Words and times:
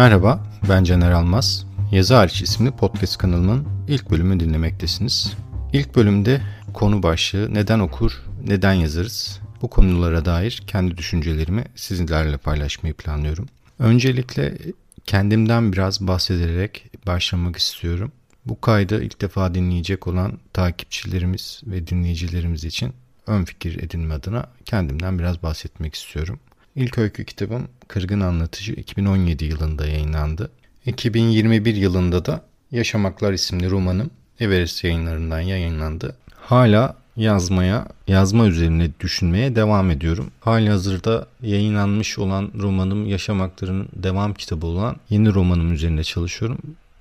Merhaba, 0.00 0.44
ben 0.68 0.84
Caner 0.84 1.10
Almaz. 1.10 1.66
Yazı 1.92 2.14
Hariç 2.14 2.42
isimli 2.42 2.70
podcast 2.70 3.18
kanalımın 3.18 3.68
ilk 3.88 4.10
bölümünü 4.10 4.40
dinlemektesiniz. 4.40 5.36
İlk 5.72 5.96
bölümde 5.96 6.40
konu 6.74 7.02
başlığı 7.02 7.54
neden 7.54 7.78
okur, 7.78 8.22
neden 8.46 8.72
yazarız? 8.72 9.40
Bu 9.62 9.70
konulara 9.70 10.24
dair 10.24 10.62
kendi 10.66 10.96
düşüncelerimi 10.96 11.64
sizinlerle 11.74 12.36
paylaşmayı 12.36 12.94
planlıyorum. 12.94 13.46
Öncelikle 13.78 14.58
kendimden 15.06 15.72
biraz 15.72 16.06
bahsederek 16.06 16.90
başlamak 17.06 17.56
istiyorum. 17.56 18.12
Bu 18.46 18.60
kaydı 18.60 19.02
ilk 19.02 19.20
defa 19.20 19.54
dinleyecek 19.54 20.06
olan 20.06 20.38
takipçilerimiz 20.52 21.60
ve 21.66 21.86
dinleyicilerimiz 21.86 22.64
için 22.64 22.92
ön 23.26 23.44
fikir 23.44 23.82
edinme 23.82 24.14
adına 24.14 24.46
kendimden 24.64 25.18
biraz 25.18 25.42
bahsetmek 25.42 25.94
istiyorum. 25.94 26.40
İlk 26.80 26.98
öykü 26.98 27.24
kitabım 27.24 27.68
Kırgın 27.88 28.20
Anlatıcı 28.20 28.72
2017 28.72 29.44
yılında 29.44 29.86
yayınlandı. 29.86 30.50
2021 30.86 31.74
yılında 31.74 32.24
da 32.24 32.42
Yaşamaklar 32.72 33.32
isimli 33.32 33.70
romanım 33.70 34.10
Everest 34.40 34.84
yayınlarından 34.84 35.40
yayınlandı. 35.40 36.16
Hala 36.40 36.96
yazmaya, 37.16 37.86
yazma 38.08 38.46
üzerine 38.46 38.88
düşünmeye 39.00 39.56
devam 39.56 39.90
ediyorum. 39.90 40.30
Hali 40.40 40.70
hazırda 40.70 41.26
yayınlanmış 41.42 42.18
olan 42.18 42.50
romanım 42.58 43.06
Yaşamakların 43.06 43.88
devam 43.92 44.34
kitabı 44.34 44.66
olan 44.66 44.96
yeni 45.10 45.34
romanım 45.34 45.72
üzerine 45.72 46.04
çalışıyorum. 46.04 46.58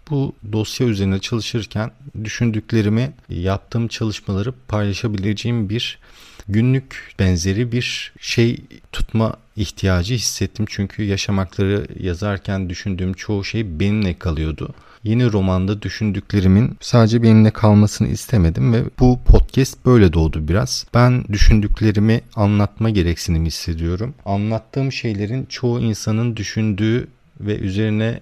Bu 0.09 0.33
dosya 0.51 0.87
üzerine 0.87 1.19
çalışırken 1.19 1.91
düşündüklerimi, 2.23 3.11
yaptığım 3.29 3.87
çalışmaları 3.87 4.53
paylaşabileceğim 4.67 5.69
bir 5.69 5.99
günlük 6.47 7.15
benzeri 7.19 7.71
bir 7.71 8.13
şey 8.19 8.57
tutma 8.91 9.35
ihtiyacı 9.59 10.13
hissettim. 10.13 10.65
Çünkü 10.69 11.03
yaşamakları 11.03 11.87
yazarken 11.99 12.69
düşündüğüm 12.69 13.13
çoğu 13.13 13.43
şey 13.43 13.79
benimle 13.79 14.13
kalıyordu. 14.19 14.73
Yeni 15.03 15.31
romanda 15.31 15.81
düşündüklerimin 15.81 16.77
sadece 16.81 17.23
benimle 17.23 17.51
kalmasını 17.51 18.07
istemedim 18.07 18.73
ve 18.73 18.83
bu 18.99 19.19
podcast 19.25 19.85
böyle 19.85 20.13
doğdu 20.13 20.47
biraz. 20.47 20.85
Ben 20.93 21.23
düşündüklerimi 21.23 22.21
anlatma 22.35 22.89
gereksinimi 22.89 23.47
hissediyorum. 23.47 24.13
Anlattığım 24.25 24.91
şeylerin 24.91 25.45
çoğu 25.45 25.79
insanın 25.79 26.35
düşündüğü 26.35 27.07
ve 27.41 27.57
üzerine 27.57 28.19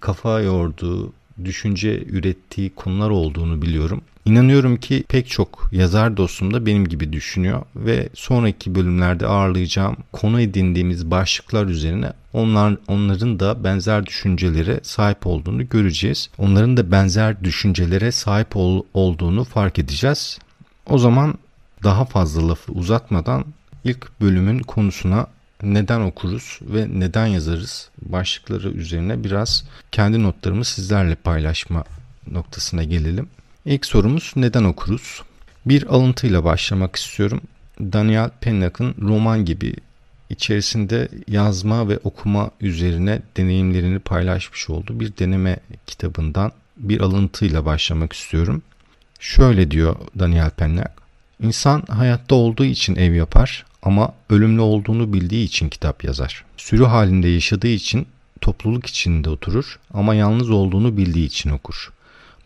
kafa 0.00 0.40
yorduğu, 0.40 1.12
düşünce 1.44 2.04
ürettiği 2.04 2.70
konular 2.70 3.10
olduğunu 3.10 3.62
biliyorum. 3.62 4.00
İnanıyorum 4.24 4.76
ki 4.76 5.04
pek 5.08 5.28
çok 5.28 5.68
yazar 5.72 6.16
dostum 6.16 6.54
da 6.54 6.66
benim 6.66 6.88
gibi 6.88 7.12
düşünüyor 7.12 7.62
ve 7.76 8.08
sonraki 8.14 8.74
bölümlerde 8.74 9.26
ağırlayacağım 9.26 9.96
konu 10.12 10.40
edindiğimiz 10.40 11.10
başlıklar 11.10 11.66
üzerine 11.66 12.12
onlar 12.32 12.76
onların 12.88 13.40
da 13.40 13.64
benzer 13.64 14.06
düşüncelere 14.06 14.80
sahip 14.82 15.26
olduğunu 15.26 15.68
göreceğiz. 15.68 16.30
Onların 16.38 16.76
da 16.76 16.90
benzer 16.90 17.44
düşüncelere 17.44 18.12
sahip 18.12 18.56
ol, 18.56 18.82
olduğunu 18.94 19.44
fark 19.44 19.78
edeceğiz. 19.78 20.38
O 20.86 20.98
zaman 20.98 21.34
daha 21.82 22.04
fazla 22.04 22.48
lafı 22.48 22.72
uzatmadan 22.72 23.44
ilk 23.84 24.20
bölümün 24.20 24.58
konusuna 24.58 25.26
neden 25.62 26.00
okuruz 26.00 26.58
ve 26.62 26.86
neden 26.92 27.26
yazarız 27.26 27.90
başlıkları 28.02 28.70
üzerine 28.70 29.24
biraz 29.24 29.64
kendi 29.92 30.22
notlarımı 30.22 30.64
sizlerle 30.64 31.14
paylaşma 31.14 31.84
noktasına 32.30 32.84
gelelim. 32.84 33.28
İlk 33.64 33.86
sorumuz 33.86 34.32
neden 34.36 34.64
okuruz? 34.64 35.22
Bir 35.66 35.86
alıntıyla 35.86 36.44
başlamak 36.44 36.96
istiyorum. 36.96 37.40
Daniel 37.80 38.30
Pennock'ın 38.40 38.94
roman 39.00 39.44
gibi 39.44 39.74
içerisinde 40.30 41.08
yazma 41.28 41.88
ve 41.88 41.98
okuma 42.04 42.50
üzerine 42.60 43.22
deneyimlerini 43.36 43.98
paylaşmış 43.98 44.70
olduğu 44.70 45.00
bir 45.00 45.16
deneme 45.18 45.56
kitabından 45.86 46.52
bir 46.76 47.00
alıntıyla 47.00 47.64
başlamak 47.64 48.12
istiyorum. 48.12 48.62
Şöyle 49.20 49.70
diyor 49.70 49.96
Daniel 50.18 50.50
Pennock. 50.50 50.90
İnsan 51.42 51.82
hayatta 51.88 52.34
olduğu 52.34 52.64
için 52.64 52.96
ev 52.96 53.12
yapar 53.12 53.64
ama 53.82 54.12
ölümlü 54.30 54.60
olduğunu 54.60 55.12
bildiği 55.12 55.44
için 55.44 55.68
kitap 55.68 56.04
yazar. 56.04 56.44
Sürü 56.56 56.84
halinde 56.84 57.28
yaşadığı 57.28 57.68
için 57.68 58.06
topluluk 58.40 58.86
içinde 58.86 59.30
oturur 59.30 59.78
ama 59.94 60.14
yalnız 60.14 60.50
olduğunu 60.50 60.96
bildiği 60.96 61.26
için 61.26 61.50
okur. 61.50 61.92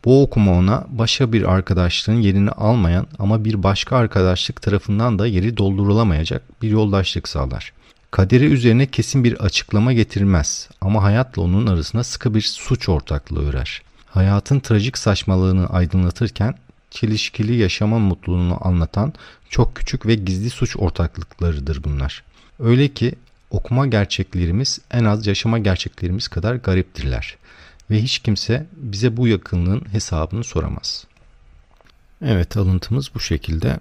Bu 0.04 0.22
okuma 0.22 0.52
ona 0.52 0.84
başka 0.88 1.32
bir 1.32 1.52
arkadaşlığın 1.52 2.20
yerini 2.20 2.50
almayan 2.50 3.06
ama 3.18 3.44
bir 3.44 3.62
başka 3.62 3.96
arkadaşlık 3.96 4.62
tarafından 4.62 5.18
da 5.18 5.26
yeri 5.26 5.56
doldurulamayacak 5.56 6.62
bir 6.62 6.70
yoldaşlık 6.70 7.28
sağlar. 7.28 7.72
Kaderi 8.10 8.44
üzerine 8.44 8.86
kesin 8.86 9.24
bir 9.24 9.44
açıklama 9.44 9.92
getirmez 9.92 10.68
ama 10.80 11.02
hayatla 11.02 11.42
onun 11.42 11.66
arasına 11.66 12.04
sıkı 12.04 12.34
bir 12.34 12.40
suç 12.40 12.88
ortaklığı 12.88 13.48
örer. 13.48 13.82
Hayatın 14.06 14.60
trajik 14.60 14.98
saçmalığını 14.98 15.66
aydınlatırken 15.66 16.54
çelişkili 16.96 17.56
yaşama 17.56 17.98
mutluluğunu 17.98 18.58
anlatan 18.60 19.12
çok 19.50 19.76
küçük 19.76 20.06
ve 20.06 20.14
gizli 20.14 20.50
suç 20.50 20.76
ortaklıklarıdır 20.76 21.84
bunlar. 21.84 22.22
Öyle 22.58 22.88
ki 22.88 23.14
okuma 23.50 23.86
gerçeklerimiz 23.86 24.80
en 24.90 25.04
az 25.04 25.26
yaşama 25.26 25.58
gerçeklerimiz 25.58 26.28
kadar 26.28 26.54
gariptirler 26.54 27.36
ve 27.90 28.02
hiç 28.02 28.18
kimse 28.18 28.66
bize 28.76 29.16
bu 29.16 29.28
yakınlığın 29.28 29.82
hesabını 29.92 30.44
soramaz. 30.44 31.04
Evet 32.22 32.56
alıntımız 32.56 33.10
bu 33.14 33.20
şekilde. 33.20 33.78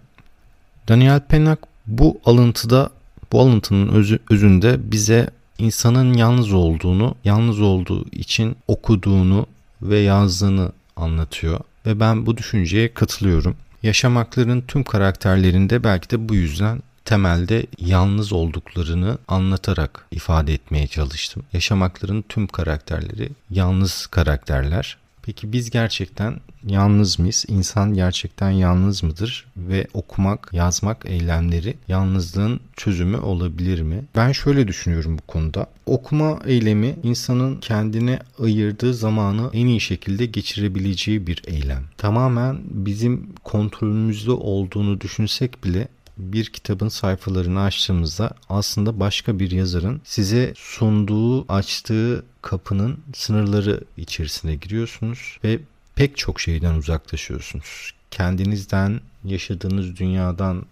Daniel 0.88 1.20
Pennock 1.20 1.64
bu 1.88 2.22
alıntıda 2.26 2.90
bu 3.32 3.42
alıntının 3.42 3.88
özü, 3.88 4.20
özünde 4.30 4.92
bize 4.92 5.30
insanın 5.58 6.14
yalnız 6.14 6.54
olduğunu, 6.54 7.16
yalnız 7.24 7.62
olduğu 7.62 8.06
için 8.12 8.56
okuduğunu 8.68 9.46
ve 9.82 10.00
yazdığını 10.00 10.72
anlatıyor 10.96 11.60
ve 11.86 12.00
ben 12.00 12.26
bu 12.26 12.38
düşünceye 12.38 12.94
katılıyorum. 12.94 13.56
Yaşamakların 13.84 14.62
tüm 14.62 14.84
karakterlerinde 14.84 15.84
belki 15.84 16.10
de 16.10 16.30
bu 16.30 16.36
yüzden 16.36 16.82
temelde 17.06 17.66
yalnız 17.78 18.34
olduklarını 18.34 19.18
anlatarak 19.28 20.06
ifade 20.12 20.54
etmeye 20.54 20.88
çalıştım. 20.88 21.44
Yaşamakların 21.54 22.26
tüm 22.30 22.48
karakterleri 22.48 23.30
yalnız 23.50 24.08
karakterler. 24.08 24.98
Peki 25.26 25.52
biz 25.54 25.70
gerçekten 25.70 26.40
yalnız 26.68 27.20
mıyız? 27.20 27.46
İnsan 27.48 27.94
gerçekten 27.94 28.50
yalnız 28.50 29.04
mıdır? 29.04 29.46
Ve 29.58 29.88
okumak, 29.94 30.50
yazmak 30.54 31.06
eylemleri 31.06 31.78
yalnızlığın 31.88 32.60
çözümü 32.76 33.18
olabilir 33.18 33.82
mi? 33.82 34.04
Ben 34.16 34.32
şöyle 34.32 34.68
düşünüyorum 34.68 35.18
bu 35.18 35.22
konuda. 35.22 35.68
Okuma 35.86 36.40
eylemi 36.46 36.96
insanın 37.04 37.56
kendine 37.56 38.20
ayırdığı 38.40 38.94
zamanı 38.94 39.50
en 39.54 39.68
iyi 39.68 39.82
şekilde 39.82 40.26
geçirebileceği 40.26 41.28
bir 41.28 41.42
eylem. 41.48 41.84
Tamamen 41.98 42.58
bizim 42.70 43.30
kontrolümüzde 43.44 44.32
olduğunu 44.32 45.02
düşünsek 45.02 45.64
bile 45.64 45.88
bir 46.18 46.46
kitabın 46.46 46.90
sayfalarını 46.90 47.62
açtığımızda 47.62 48.32
aslında 48.50 49.00
başka 49.00 49.40
bir 49.40 49.52
yazarın 49.52 50.02
size 50.04 50.54
sunduğu, 50.58 51.54
açtığı 51.54 52.26
kapının 52.42 53.00
sınırları 53.14 53.82
içerisine 53.98 54.56
giriyorsunuz 54.56 55.40
ve 55.44 55.60
pek 55.96 56.18
çok 56.18 56.40
şeyden 56.40 56.74
uzaklaşıyorsunuz. 56.74 57.92
Kendinizden, 58.12 59.02
yaşadığınız 59.24 59.98
dünyadan, 59.98 60.66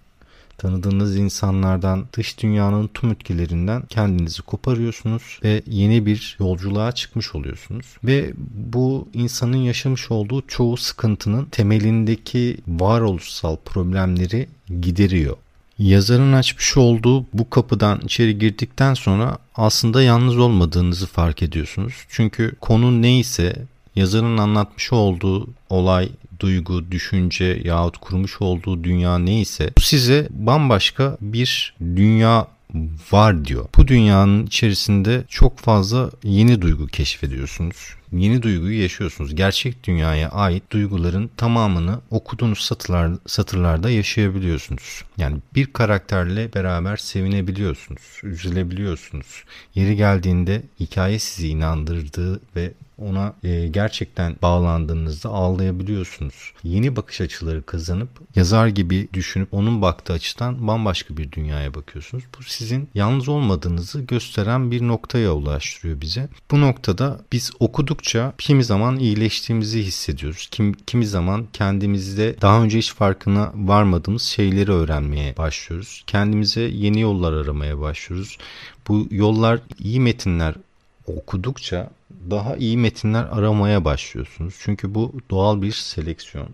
tanıdığınız 0.57 1.17
insanlardan, 1.17 2.05
dış 2.17 2.39
dünyanın 2.39 2.89
tüm 2.93 3.11
etkilerinden 3.11 3.83
kendinizi 3.89 4.41
koparıyorsunuz 4.41 5.39
ve 5.43 5.61
yeni 5.67 6.05
bir 6.05 6.37
yolculuğa 6.39 6.91
çıkmış 6.91 7.35
oluyorsunuz. 7.35 7.85
Ve 8.03 8.33
bu 8.53 9.07
insanın 9.13 9.57
yaşamış 9.57 10.11
olduğu 10.11 10.47
çoğu 10.47 10.77
sıkıntının 10.77 11.45
temelindeki 11.45 12.57
varoluşsal 12.67 13.55
problemleri 13.65 14.49
gideriyor. 14.81 15.37
Yazarın 15.79 16.33
açmış 16.33 16.77
olduğu 16.77 17.25
bu 17.33 17.49
kapıdan 17.49 18.01
içeri 18.05 18.39
girdikten 18.39 18.93
sonra 18.93 19.37
aslında 19.55 20.01
yalnız 20.01 20.37
olmadığınızı 20.37 21.07
fark 21.07 21.43
ediyorsunuz. 21.43 21.93
Çünkü 22.09 22.55
konu 22.61 23.01
neyse 23.01 23.55
yazarın 23.95 24.37
anlatmış 24.37 24.93
olduğu 24.93 25.47
olay 25.69 26.09
duygu, 26.39 26.91
düşünce 26.91 27.61
yahut 27.63 27.97
kurmuş 27.97 28.41
olduğu 28.41 28.83
dünya 28.83 29.17
neyse 29.17 29.69
bu 29.77 29.81
size 29.81 30.27
bambaşka 30.31 31.17
bir 31.21 31.75
dünya 31.81 32.47
var 33.11 33.45
diyor. 33.45 33.65
Bu 33.77 33.87
dünyanın 33.87 34.45
içerisinde 34.45 35.23
çok 35.29 35.59
fazla 35.59 36.11
yeni 36.23 36.61
duygu 36.61 36.87
keşfediyorsunuz. 36.87 37.95
Yeni 38.11 38.41
duyguyu 38.41 38.81
yaşıyorsunuz. 38.81 39.35
Gerçek 39.35 39.83
dünyaya 39.83 40.29
ait 40.29 40.63
duyguların 40.71 41.29
tamamını 41.37 41.99
okuduğunuz 42.09 42.59
satırlar, 42.59 43.11
satırlarda 43.27 43.89
yaşayabiliyorsunuz. 43.89 45.03
Yani 45.17 45.37
bir 45.55 45.65
karakterle 45.65 46.53
beraber 46.53 46.97
sevinebiliyorsunuz, 46.97 48.01
üzülebiliyorsunuz. 48.23 49.43
Yeri 49.75 49.95
geldiğinde 49.95 50.61
hikaye 50.79 51.19
sizi 51.19 51.47
inandırdığı 51.47 52.39
ve 52.55 52.71
ona 53.03 53.33
e, 53.43 53.67
gerçekten 53.67 54.35
bağlandığınızda 54.41 55.29
ağlayabiliyorsunuz. 55.29 56.53
Yeni 56.63 56.95
bakış 56.95 57.21
açıları 57.21 57.65
kazanıp 57.65 58.09
yazar 58.35 58.67
gibi 58.67 59.07
düşünüp 59.13 59.53
onun 59.53 59.81
baktığı 59.81 60.13
açıdan 60.13 60.67
bambaşka 60.67 61.17
bir 61.17 61.31
dünyaya 61.31 61.73
bakıyorsunuz. 61.73 62.23
Bu 62.39 62.43
sizin 62.43 62.89
yalnız 62.93 63.29
olmadığınızı 63.29 64.01
gösteren 64.01 64.71
bir 64.71 64.87
noktaya 64.87 65.33
ulaştırıyor 65.33 66.01
bize. 66.01 66.29
Bu 66.51 66.61
noktada 66.61 67.19
biz 67.31 67.51
okudukça 67.59 68.33
kimi 68.37 68.63
zaman 68.63 68.99
iyileştiğimizi 68.99 69.83
hissediyoruz. 69.83 70.47
Kim, 70.51 70.73
kimi 70.73 71.07
zaman 71.07 71.47
kendimizde 71.53 72.35
daha 72.41 72.63
önce 72.63 72.77
hiç 72.77 72.93
farkına 72.93 73.51
varmadığımız 73.55 74.23
şeyleri 74.23 74.71
öğrenmeye 74.71 75.37
başlıyoruz. 75.37 76.03
Kendimize 76.07 76.61
yeni 76.61 76.99
yollar 76.99 77.33
aramaya 77.33 77.79
başlıyoruz. 77.79 78.37
Bu 78.87 79.07
yollar 79.11 79.59
iyi 79.79 79.99
metinler 79.99 80.55
okudukça 81.07 81.89
daha 82.29 82.55
iyi 82.55 82.77
metinler 82.77 83.23
aramaya 83.23 83.85
başlıyorsunuz. 83.85 84.55
Çünkü 84.59 84.95
bu 84.95 85.13
doğal 85.31 85.61
bir 85.61 85.71
seleksiyon. 85.71 86.49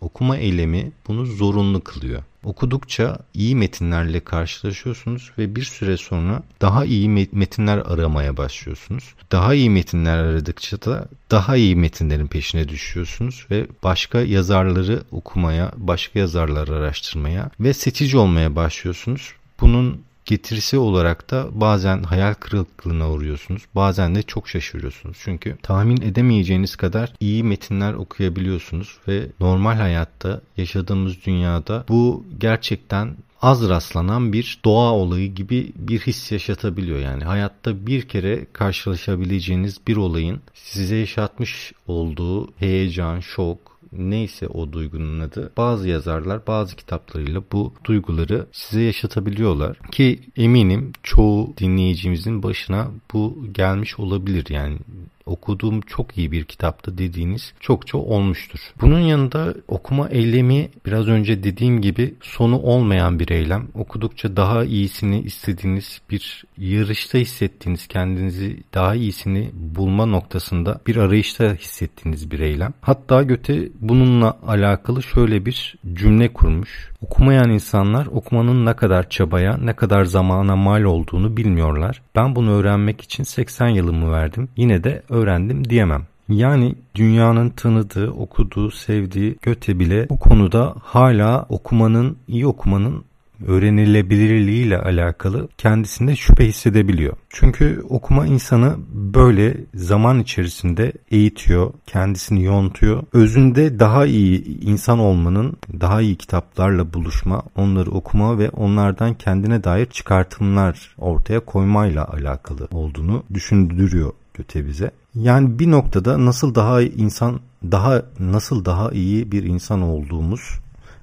Okuma 0.00 0.36
eylemi 0.36 0.92
bunu 1.08 1.26
zorunlu 1.26 1.84
kılıyor. 1.84 2.22
Okudukça 2.44 3.18
iyi 3.34 3.56
metinlerle 3.56 4.20
karşılaşıyorsunuz 4.20 5.32
ve 5.38 5.56
bir 5.56 5.62
süre 5.62 5.96
sonra 5.96 6.42
daha 6.60 6.84
iyi 6.84 7.08
metinler 7.32 7.78
aramaya 7.78 8.36
başlıyorsunuz. 8.36 9.14
Daha 9.32 9.54
iyi 9.54 9.70
metinler 9.70 10.18
aradıkça 10.18 10.82
da 10.82 11.08
daha 11.30 11.56
iyi 11.56 11.76
metinlerin 11.76 12.26
peşine 12.26 12.68
düşüyorsunuz 12.68 13.46
ve 13.50 13.66
başka 13.82 14.20
yazarları 14.20 15.02
okumaya, 15.10 15.72
başka 15.76 16.18
yazarları 16.18 16.74
araştırmaya 16.74 17.50
ve 17.60 17.74
seçici 17.74 18.18
olmaya 18.18 18.56
başlıyorsunuz. 18.56 19.32
Bunun 19.60 20.02
getirisi 20.26 20.78
olarak 20.78 21.30
da 21.30 21.48
bazen 21.52 22.02
hayal 22.02 22.34
kırıklığına 22.34 23.10
uğruyorsunuz. 23.10 23.62
Bazen 23.74 24.14
de 24.14 24.22
çok 24.22 24.48
şaşırıyorsunuz. 24.48 25.16
Çünkü 25.20 25.56
tahmin 25.62 26.02
edemeyeceğiniz 26.02 26.76
kadar 26.76 27.12
iyi 27.20 27.44
metinler 27.44 27.94
okuyabiliyorsunuz 27.94 28.98
ve 29.08 29.26
normal 29.40 29.74
hayatta 29.74 30.40
yaşadığımız 30.56 31.24
dünyada 31.26 31.84
bu 31.88 32.24
gerçekten 32.38 33.16
az 33.42 33.68
rastlanan 33.68 34.32
bir 34.32 34.60
doğa 34.64 34.92
olayı 34.92 35.34
gibi 35.34 35.72
bir 35.76 36.00
his 36.00 36.32
yaşatabiliyor. 36.32 36.98
Yani 36.98 37.24
hayatta 37.24 37.86
bir 37.86 38.08
kere 38.08 38.46
karşılaşabileceğiniz 38.52 39.80
bir 39.88 39.96
olayın 39.96 40.40
size 40.54 40.96
yaşatmış 40.96 41.72
olduğu 41.86 42.52
heyecan, 42.56 43.20
şok, 43.20 43.73
neyse 43.98 44.48
o 44.48 44.72
duygunun 44.72 45.20
adı. 45.20 45.52
Bazı 45.56 45.88
yazarlar 45.88 46.46
bazı 46.46 46.76
kitaplarıyla 46.76 47.42
bu 47.52 47.72
duyguları 47.84 48.46
size 48.52 48.82
yaşatabiliyorlar. 48.82 49.78
Ki 49.92 50.20
eminim 50.36 50.92
çoğu 51.02 51.54
dinleyicimizin 51.58 52.42
başına 52.42 52.90
bu 53.12 53.46
gelmiş 53.52 53.98
olabilir. 53.98 54.46
Yani 54.50 54.78
okuduğum 55.26 55.80
çok 55.80 56.18
iyi 56.18 56.32
bir 56.32 56.44
kitaptı 56.44 56.98
dediğiniz 56.98 57.54
çokça 57.60 57.98
olmuştur. 57.98 58.60
Bunun 58.80 59.00
yanında 59.00 59.54
okuma 59.68 60.08
eylemi 60.08 60.70
biraz 60.86 61.08
önce 61.08 61.44
dediğim 61.44 61.80
gibi 61.80 62.14
sonu 62.22 62.58
olmayan 62.58 63.18
bir 63.18 63.28
eylem. 63.28 63.68
Okudukça 63.74 64.36
daha 64.36 64.64
iyisini 64.64 65.20
istediğiniz 65.20 66.00
bir 66.10 66.44
yarışta 66.58 67.18
hissettiğiniz 67.18 67.86
kendinizi 67.86 68.62
daha 68.74 68.94
iyisini 68.94 69.50
bulma 69.54 70.06
noktasında 70.06 70.80
bir 70.86 70.96
arayışta 70.96 71.54
hissettiğiniz 71.54 72.30
bir 72.30 72.40
eylem. 72.40 72.74
Hatta 72.80 73.22
Göte 73.22 73.68
bununla 73.80 74.38
alakalı 74.46 75.02
şöyle 75.02 75.46
bir 75.46 75.74
cümle 75.94 76.32
kurmuş. 76.32 76.94
Okumayan 77.02 77.50
insanlar 77.50 78.06
okumanın 78.06 78.66
ne 78.66 78.74
kadar 78.74 79.08
çabaya, 79.08 79.56
ne 79.56 79.72
kadar 79.72 80.04
zamana 80.04 80.56
mal 80.56 80.82
olduğunu 80.82 81.36
bilmiyorlar. 81.36 82.02
Ben 82.16 82.36
bunu 82.36 82.50
öğrenmek 82.50 83.00
için 83.00 83.22
80 83.22 83.68
yılımı 83.68 84.12
verdim. 84.12 84.48
Yine 84.56 84.84
de 84.84 85.02
öğrendim 85.14 85.70
diyemem. 85.70 86.02
Yani 86.28 86.74
dünyanın 86.94 87.50
tanıdığı, 87.50 88.10
okuduğu, 88.10 88.70
sevdiği 88.70 89.36
Göte 89.42 89.78
bile 89.78 90.08
bu 90.08 90.18
konuda 90.18 90.74
hala 90.82 91.46
okumanın, 91.48 92.16
iyi 92.28 92.46
okumanın 92.46 93.04
öğrenilebilirliği 93.46 94.66
ile 94.66 94.78
alakalı 94.78 95.48
kendisinde 95.58 96.16
şüphe 96.16 96.46
hissedebiliyor. 96.46 97.16
Çünkü 97.30 97.84
okuma 97.88 98.26
insanı 98.26 98.76
böyle 98.92 99.56
zaman 99.74 100.20
içerisinde 100.20 100.92
eğitiyor, 101.10 101.72
kendisini 101.86 102.44
yontuyor. 102.44 103.02
Özünde 103.12 103.78
daha 103.78 104.06
iyi 104.06 104.60
insan 104.60 104.98
olmanın, 104.98 105.56
daha 105.80 106.00
iyi 106.00 106.16
kitaplarla 106.16 106.92
buluşma, 106.92 107.42
onları 107.56 107.90
okuma 107.90 108.38
ve 108.38 108.50
onlardan 108.50 109.14
kendine 109.14 109.64
dair 109.64 109.86
çıkartımlar 109.86 110.94
ortaya 110.98 111.40
koymayla 111.40 112.08
alakalı 112.08 112.68
olduğunu 112.72 113.22
düşündürüyor 113.34 114.12
Göte 114.34 114.66
bize. 114.66 114.90
Yani 115.14 115.58
bir 115.58 115.70
noktada 115.70 116.24
nasıl 116.24 116.54
daha 116.54 116.82
insan 116.82 117.40
daha 117.62 118.02
nasıl 118.18 118.64
daha 118.64 118.90
iyi 118.90 119.32
bir 119.32 119.42
insan 119.42 119.82
olduğumuz, 119.82 120.40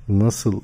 nasıl 0.07 0.61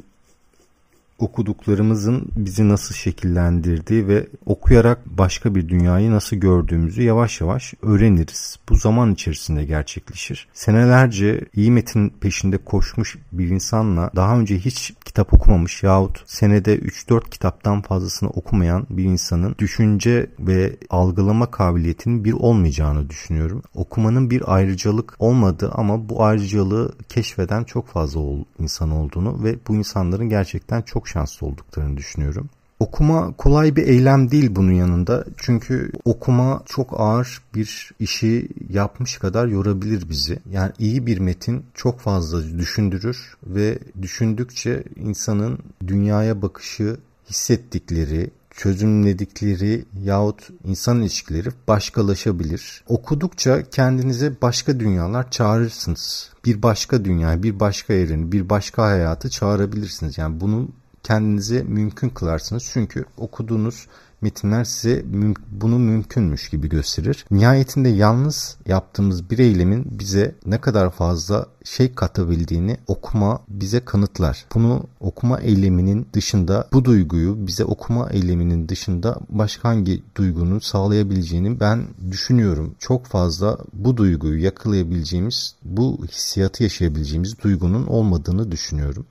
okuduklarımızın 1.19 2.31
bizi 2.35 2.69
nasıl 2.69 2.95
şekillendirdiği 2.95 4.07
ve 4.07 4.27
okuyarak 4.45 5.05
başka 5.05 5.55
bir 5.55 5.69
dünyayı 5.69 6.11
nasıl 6.11 6.35
gördüğümüzü 6.35 7.03
yavaş 7.03 7.41
yavaş 7.41 7.73
öğreniriz. 7.81 8.59
Bu 8.69 8.75
zaman 8.75 9.13
içerisinde 9.13 9.65
gerçekleşir. 9.65 10.47
Senelerce 10.53 11.45
iyi 11.55 11.71
metin 11.71 12.09
peşinde 12.09 12.57
koşmuş 12.57 13.17
bir 13.31 13.47
insanla 13.47 14.11
daha 14.15 14.39
önce 14.39 14.59
hiç 14.59 14.93
kitap 15.05 15.33
okumamış 15.33 15.83
yahut 15.83 16.23
senede 16.25 16.79
3-4 16.79 17.29
kitaptan 17.29 17.81
fazlasını 17.81 18.29
okumayan 18.29 18.87
bir 18.89 19.03
insanın 19.03 19.55
düşünce 19.59 20.29
ve 20.39 20.77
algılama 20.89 21.51
kabiliyetinin 21.51 22.25
bir 22.25 22.33
olmayacağını 22.33 23.09
düşünüyorum. 23.09 23.61
Okumanın 23.75 24.29
bir 24.29 24.53
ayrıcalık 24.53 25.15
olmadı 25.19 25.71
ama 25.73 26.09
bu 26.09 26.23
ayrıcalığı 26.23 26.93
keşfeden 27.09 27.63
çok 27.63 27.87
fazla 27.87 28.21
insan 28.59 28.91
olduğunu 28.91 29.43
ve 29.43 29.55
bu 29.67 29.75
insanların 29.75 30.29
gerçekten 30.29 30.81
çok 30.81 31.06
şanslı 31.07 31.47
olduklarını 31.47 31.97
düşünüyorum. 31.97 32.49
Okuma 32.79 33.33
kolay 33.37 33.75
bir 33.75 33.87
eylem 33.87 34.31
değil 34.31 34.55
bunun 34.55 34.71
yanında. 34.71 35.25
Çünkü 35.37 35.91
okuma 36.05 36.63
çok 36.65 36.99
ağır 36.99 37.41
bir 37.55 37.91
işi 37.99 38.49
yapmış 38.69 39.17
kadar 39.17 39.47
yorabilir 39.47 40.09
bizi. 40.09 40.39
Yani 40.51 40.71
iyi 40.79 41.05
bir 41.05 41.17
metin 41.17 41.65
çok 41.73 41.99
fazla 41.99 42.57
düşündürür 42.57 43.37
ve 43.43 43.79
düşündükçe 44.01 44.83
insanın 44.95 45.59
dünyaya 45.87 46.41
bakışı, 46.41 46.97
hissettikleri, 47.29 48.31
çözümledikleri 48.51 49.85
yahut 50.03 50.49
insan 50.63 51.01
ilişkileri 51.01 51.49
başkalaşabilir. 51.67 52.83
Okudukça 52.87 53.69
kendinize 53.69 54.33
başka 54.41 54.79
dünyalar 54.79 55.31
çağırırsınız. 55.31 56.31
Bir 56.45 56.63
başka 56.63 57.05
dünya, 57.05 57.43
bir 57.43 57.59
başka 57.59 57.93
evreni, 57.93 58.31
bir 58.31 58.49
başka 58.49 58.83
hayatı 58.83 59.29
çağırabilirsiniz. 59.29 60.17
Yani 60.17 60.39
bunun 60.39 60.73
kendinize 61.07 61.63
mümkün 61.63 62.09
kılarsınız. 62.09 62.69
Çünkü 62.73 63.05
okuduğunuz 63.17 63.87
metinler 64.21 64.63
size 64.63 65.01
müm- 65.01 65.35
bunu 65.51 65.79
mümkünmüş 65.79 66.49
gibi 66.49 66.69
gösterir. 66.69 67.25
Nihayetinde 67.31 67.89
yalnız 67.89 68.57
yaptığımız 68.65 69.29
bir 69.29 69.39
eylemin 69.39 69.99
bize 69.99 70.35
ne 70.45 70.61
kadar 70.61 70.91
fazla 70.91 71.45
şey 71.63 71.93
katabildiğini 71.95 72.77
okuma 72.87 73.41
bize 73.49 73.79
kanıtlar. 73.79 74.45
Bunu 74.55 74.83
okuma 74.99 75.39
eyleminin 75.39 76.07
dışında 76.13 76.67
bu 76.73 76.85
duyguyu 76.85 77.47
bize 77.47 77.65
okuma 77.65 78.09
eyleminin 78.09 78.69
dışında 78.69 79.17
başka 79.29 79.69
hangi 79.69 80.03
duygunun 80.15 80.59
sağlayabileceğini 80.59 81.59
ben 81.59 81.83
düşünüyorum. 82.11 82.75
Çok 82.79 83.05
fazla 83.05 83.57
bu 83.73 83.97
duyguyu 83.97 84.43
yakalayabileceğimiz, 84.43 85.55
bu 85.63 86.05
hissiyatı 86.11 86.63
yaşayabileceğimiz 86.63 87.43
duygunun 87.43 87.87
olmadığını 87.87 88.51
düşünüyorum. 88.51 89.05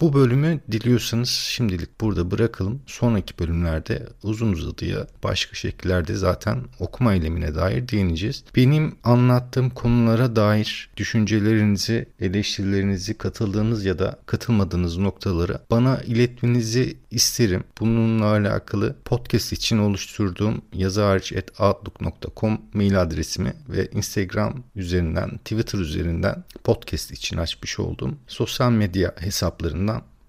Bu 0.00 0.12
bölümü 0.12 0.60
diliyorsanız 0.72 1.28
şimdilik 1.28 2.00
burada 2.00 2.30
bırakalım. 2.30 2.82
Sonraki 2.86 3.38
bölümlerde 3.38 4.06
uzun 4.22 4.52
uzadıya 4.52 5.06
başka 5.24 5.54
şekillerde 5.54 6.14
zaten 6.14 6.64
okuma 6.78 7.14
eylemine 7.14 7.54
dair 7.54 7.88
değineceğiz. 7.88 8.44
Benim 8.56 8.94
anlattığım 9.04 9.70
konulara 9.70 10.36
dair 10.36 10.90
düşüncelerinizi, 10.96 12.06
eleştirilerinizi, 12.20 13.18
katıldığınız 13.18 13.84
ya 13.84 13.98
da 13.98 14.18
katılmadığınız 14.26 14.96
noktaları 14.96 15.58
bana 15.70 15.96
iletmenizi 15.96 16.96
isterim. 17.10 17.64
Bununla 17.80 18.26
alakalı 18.26 18.96
podcast 19.04 19.52
için 19.52 19.78
oluşturduğum 19.78 20.62
yazıhariç.outlook.com 20.72 22.60
mail 22.72 23.02
adresimi 23.02 23.52
ve 23.68 23.88
Instagram 23.92 24.64
üzerinden, 24.74 25.30
Twitter 25.38 25.78
üzerinden 25.78 26.44
podcast 26.64 27.10
için 27.10 27.36
açmış 27.36 27.78
olduğum 27.78 28.14
sosyal 28.26 28.70
medya 28.70 29.14
hesaplarını 29.18 29.85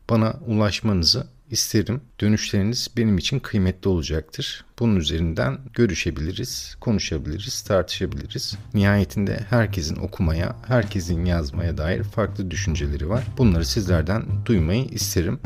bana 0.09 0.33
ulaşmanızı 0.47 1.27
isterim. 1.51 2.01
Dönüşleriniz 2.21 2.89
benim 2.97 3.17
için 3.17 3.39
kıymetli 3.39 3.89
olacaktır. 3.89 4.65
Bunun 4.79 4.95
üzerinden 4.95 5.57
görüşebiliriz, 5.73 6.75
konuşabiliriz, 6.81 7.61
tartışabiliriz. 7.61 8.57
Nihayetinde 8.73 9.39
herkesin 9.49 9.95
okumaya, 9.95 10.55
herkesin 10.67 11.25
yazmaya 11.25 11.77
dair 11.77 12.03
farklı 12.03 12.51
düşünceleri 12.51 13.09
var. 13.09 13.23
Bunları 13.37 13.65
sizlerden 13.65 14.23
duymayı 14.45 14.85
isterim. 14.85 15.39